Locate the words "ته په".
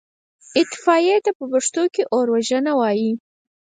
1.25-1.43